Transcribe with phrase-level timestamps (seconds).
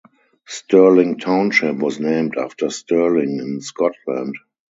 [0.47, 4.35] Sterling Township was named after Stirling, in Scotland.